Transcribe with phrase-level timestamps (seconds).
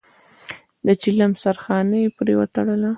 [0.85, 2.89] د چيلم سرخانه يې پرې وتړله.